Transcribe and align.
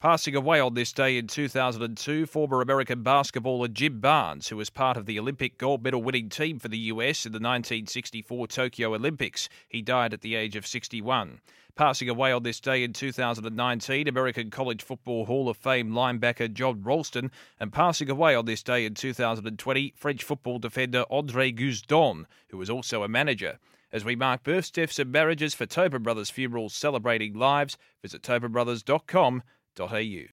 Passing 0.00 0.36
away 0.36 0.60
on 0.60 0.74
this 0.74 0.92
day 0.92 1.18
in 1.18 1.26
2002, 1.26 2.26
former 2.26 2.62
American 2.62 3.02
basketballer 3.02 3.72
Jim 3.72 3.98
Barnes, 3.98 4.46
who 4.46 4.56
was 4.56 4.70
part 4.70 4.96
of 4.96 5.06
the 5.06 5.18
Olympic 5.18 5.58
gold 5.58 5.82
medal 5.82 6.04
winning 6.04 6.28
team 6.28 6.60
for 6.60 6.68
the 6.68 6.78
US 6.78 7.26
in 7.26 7.32
the 7.32 7.38
1964 7.38 8.46
Tokyo 8.46 8.94
Olympics. 8.94 9.48
He 9.68 9.82
died 9.82 10.14
at 10.14 10.20
the 10.20 10.36
age 10.36 10.54
of 10.54 10.68
61. 10.68 11.40
Passing 11.74 12.08
away 12.08 12.30
on 12.30 12.44
this 12.44 12.60
day 12.60 12.84
in 12.84 12.92
2019, 12.92 14.06
American 14.06 14.50
College 14.50 14.84
Football 14.84 15.24
Hall 15.24 15.48
of 15.48 15.56
Fame 15.56 15.90
linebacker 15.90 16.52
John 16.52 16.80
Ralston, 16.84 17.32
and 17.58 17.72
passing 17.72 18.08
away 18.08 18.36
on 18.36 18.44
this 18.44 18.62
day 18.62 18.86
in 18.86 18.94
2020, 18.94 19.94
French 19.96 20.22
football 20.22 20.60
defender 20.60 21.06
Andre 21.10 21.50
Guesdon, 21.50 22.26
who 22.50 22.56
was 22.56 22.70
also 22.70 23.02
a 23.02 23.08
manager. 23.08 23.58
As 23.90 24.04
we 24.04 24.14
mark 24.14 24.44
births, 24.44 24.70
deaths, 24.70 24.98
and 24.98 25.10
marriages 25.10 25.54
for 25.54 25.66
Tobin 25.66 26.02
Brothers 26.02 26.30
Funerals 26.30 26.74
celebrating 26.74 27.32
lives, 27.34 27.78
visit 28.02 28.22
tobinbrothers.com 28.22 29.42
www.ac.au. 29.78 30.26